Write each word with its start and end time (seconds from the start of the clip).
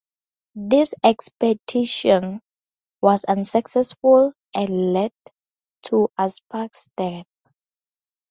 This 0.55 0.95
expedition 1.03 2.41
was 3.01 3.23
unsuccessful 3.23 4.33
and 4.51 4.93
led 4.93 5.11
to 5.83 6.09
Uspak's 6.17 6.89
death. 6.97 7.27